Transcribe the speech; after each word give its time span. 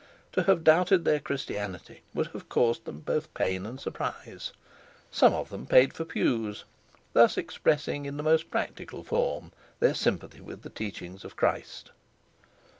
To 0.31 0.41
have 0.41 0.63
doubted 0.63 1.05
their 1.05 1.19
Christianity 1.19 2.01
would 2.15 2.25
have 2.33 2.49
caused 2.49 2.85
them 2.85 3.01
both 3.01 3.31
pain 3.35 3.67
and 3.67 3.79
surprise. 3.79 4.51
Some 5.11 5.31
of 5.31 5.49
them 5.51 5.67
paid 5.67 5.93
for 5.93 6.05
pews, 6.05 6.63
thus 7.13 7.37
expressing 7.37 8.07
in 8.07 8.17
the 8.17 8.23
most 8.23 8.49
practical 8.49 9.03
form 9.03 9.51
their 9.79 9.93
sympathy 9.93 10.41
with 10.41 10.63
the 10.63 10.71
teachings 10.71 11.23
of 11.23 11.35
Christ. 11.35 11.91